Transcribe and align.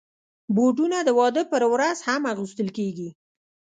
بوټونه 0.55 0.97
د 1.03 1.09
واده 1.19 1.43
پر 1.51 1.63
ورځ 1.73 1.97
هم 2.07 2.21
اغوستل 2.33 2.67
کېږي. 2.77 3.09